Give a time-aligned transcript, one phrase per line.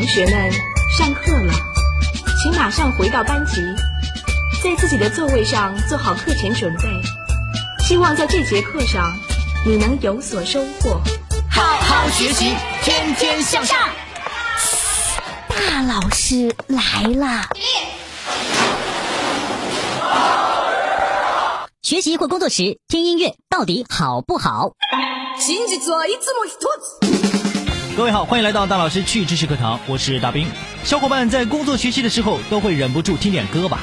[0.00, 0.50] 同学们，
[0.96, 1.52] 上课了，
[2.42, 3.60] 请马上回到班级，
[4.64, 6.88] 在自己的座位上做好课前准备。
[7.86, 9.14] 希望在这节课上，
[9.66, 10.98] 你能有所收获。
[11.50, 12.46] 好好学习，
[12.82, 13.76] 天天向上。
[15.48, 17.50] 大老师来了！
[21.82, 24.70] 学习或工作时听音乐到底好不好？
[28.00, 30.48] 各位好，欢迎来到大老师趣知识课堂，我是大兵。
[30.84, 33.80] 小伙伴在工作学习的时候都会忍不住听点歌吧？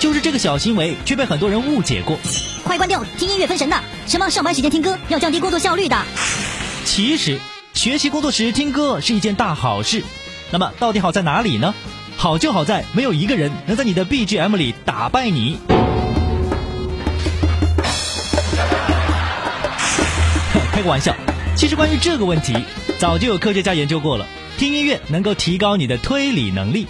[0.00, 2.18] 就是这个小行为却被很多人误解过。
[2.64, 5.96] 快关掉，听音乐分神的，什么上班时间听歌要降低工作效率的？
[6.84, 7.38] 其实
[7.72, 10.02] 学习工作时听歌是一件大好事。
[10.50, 11.72] 那么到底好在哪里呢？
[12.16, 15.60] 好就好在没有一个人能在你的 BGM 里打败你。
[20.72, 21.14] 开个玩笑，
[21.54, 22.56] 其实关于这个问题，
[23.00, 24.26] 早就有科学家研究过了。
[24.58, 26.86] 听音乐能够提高你的推理能力。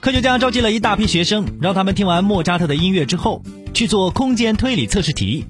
[0.00, 5.46] 科学家召集了一大批学生，让他们听完莫扎特的音乐之后，去做空间推理测试题。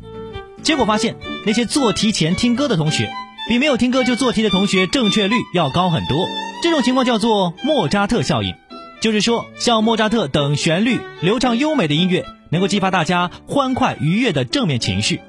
[0.62, 3.10] 结果发现，那些做题前听歌的同学。
[3.48, 6.28] 比没有听歌就做题的同学正确率要高很多，
[6.62, 8.54] 这种情况叫做莫扎特效应，
[9.00, 15.20] 就是说像莫扎特等旋律流畅优美的音乐，能够激发大家欢快愉悦的正面情绪，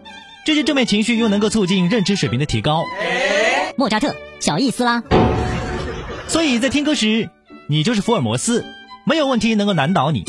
[0.46, 2.84] 这些正面情绪又能够促进认知水平的提高。
[3.78, 5.04] 莫扎特小意思啦，
[6.28, 7.30] 所以在听歌时，
[7.68, 8.66] 你就是福尔摩斯，
[9.06, 10.26] 没有问题能够难倒你。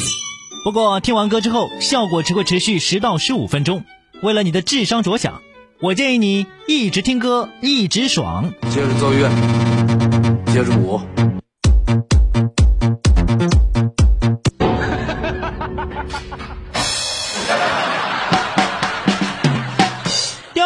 [0.65, 3.85] 不过听完歌之后，效果只会持续十到十五分钟，
[4.23, 5.43] 为了你的智商着想。
[5.81, 8.55] 我建议你一直听歌，一直爽。
[8.71, 9.29] 接着奏乐，
[10.47, 10.99] 接着舞。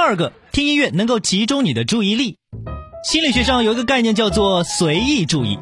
[0.08, 2.38] 二个，听音乐能够集中你的注意力。
[3.04, 5.58] 心理学上有一个概念叫做随意注意，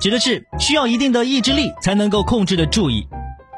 [0.00, 3.06] 指的是需要一定的意志力才能够控制的注意。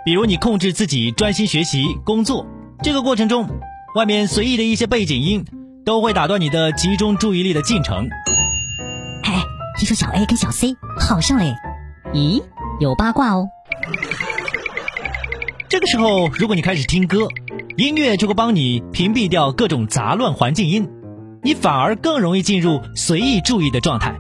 [0.05, 2.45] 比如你控制自己专心学习工作，
[2.83, 3.49] 这个过程中。
[3.95, 5.45] 外面随意的一些背景音，
[5.85, 8.09] 都会打断你的集中注意力的进程。
[9.23, 9.45] 哎，
[9.79, 11.55] 听说小 A 跟小 C 好上嘞？
[12.13, 12.43] 咦，
[12.81, 13.47] 有八卦哦。
[15.69, 17.29] 这个时候，如果你开始听歌，
[17.77, 20.89] 音乐就会帮你屏蔽掉各种杂乱环境音，
[21.43, 24.15] 你反而更容易进入随意注意的状态。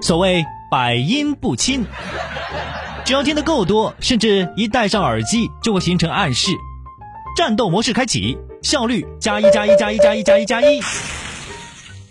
[0.00, 1.84] 所谓百音不侵，
[3.04, 6.50] 只要听得够多，甚至一戴上耳机就会形成暗示。
[7.36, 8.38] 战斗模式开启。
[8.62, 10.80] 效率加一加一加一加一加一加一。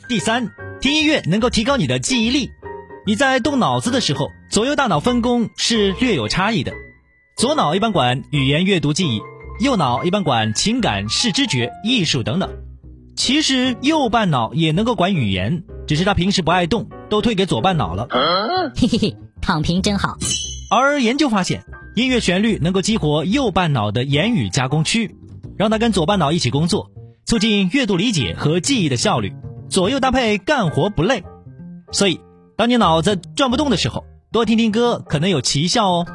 [0.09, 2.51] 第三，听音乐能够提高你的记忆力。
[3.05, 6.73] 你在动脑子的时候，左右大脑分工是略有差异的。
[7.37, 9.21] 左脑一般管语言、阅读、记忆，
[9.61, 12.49] 右脑一般管情感、视知觉、艺术等等。
[13.15, 18.07] 其实右半脑也能够管语言，只是他平时不爱动，都推给左半脑了。
[18.75, 20.17] 嘿嘿嘿，躺平真好。
[20.71, 21.63] 而研究发现，
[21.95, 25.15] 音乐旋律能够激活右半脑的言语加工区。
[25.59, 26.89] 让他跟左半脑一起工作，
[27.27, 29.31] 促进阅读理解和记忆的效率，
[29.69, 31.23] 左右搭配干活不累。
[31.91, 32.19] 所以，
[32.57, 36.07] 当你脑子转不动的时候，多听听歌可能有奇效哦。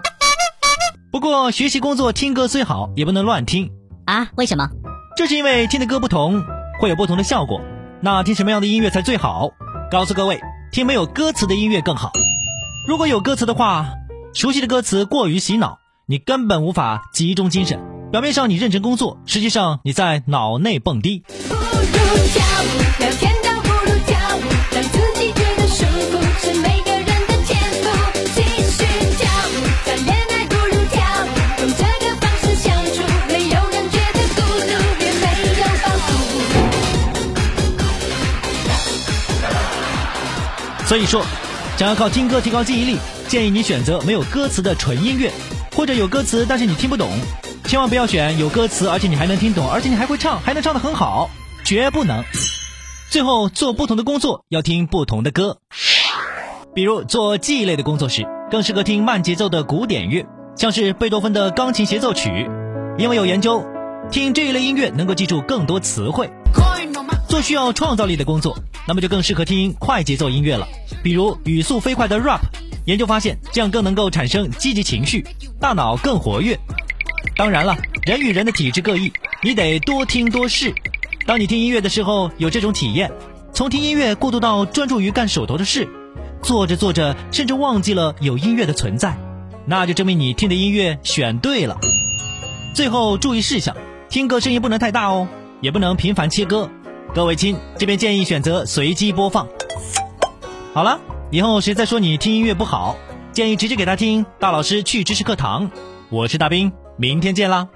[1.13, 3.71] 不过，学习工作听歌虽好，也不能乱听
[4.05, 4.29] 啊？
[4.37, 4.69] 为什么？
[5.17, 6.43] 这是因为听的歌不同，
[6.81, 7.61] 会有不同的效果。
[8.03, 9.51] 那听什么样的音乐才最好？
[9.91, 10.41] 告诉各位，
[10.73, 12.13] 听没有歌词的音乐更好。
[12.87, 13.87] 如果有歌词的话，
[14.35, 17.81] 熟悉的歌词过于洗脑，你根本无法集中精神。
[18.13, 21.25] 表面上你认真工作，实际上你在脑内蹦迪。
[40.87, 41.25] 所以说，
[41.77, 45.33] 想要靠听歌提高记忆力，建议你选择没有歌词的纯音乐，
[45.75, 47.11] 或者有歌词但是你听不懂。
[47.65, 51.29] 千万不要选有歌词，而且你还能听懂，而且你还会唱，还能唱得很好，
[51.65, 52.23] 绝不能。
[53.11, 55.59] 最后做不同的工作要听不同的歌，
[56.73, 60.25] 比如做记忆类的工作时，更适合听慢节奏的古典乐，
[60.57, 62.49] 像是贝多芬的钢琴协奏曲，
[62.97, 63.67] 因为有研究，
[64.13, 66.31] 听这一类音乐能够记住更多词汇。
[67.29, 70.67] 做需要创造力的工作，那么就更适合听快节奏音乐了，
[71.03, 72.41] 比如语速飞快的 rap。
[72.85, 75.27] 研究发现，这样更能够产生积极情绪，
[75.61, 76.57] 大脑更活跃。
[77.37, 79.13] 当然了，人与人的体质各异，
[79.43, 80.73] 你得多听多试。
[81.27, 83.11] 当你听音乐的时候有这种体验，
[83.53, 85.89] 从听音乐过渡到专注于干手头的事，
[86.43, 89.19] 做着做着甚至忘记了有音乐的存在，
[89.67, 91.77] 那就证明你听的音乐选对了。
[92.73, 93.77] 最后注意事项：
[94.09, 95.27] 听歌声音不能太大哦，
[95.61, 96.71] 也不能频繁切歌。
[97.15, 99.47] 各位亲，这边建议选择随机播放。
[100.73, 101.01] 好了。
[101.29, 102.97] 以后谁再说你听音乐不好，
[103.33, 105.69] 建议直接给他听大老师去知识课堂。
[106.09, 107.67] 我是大兵，明天见啦。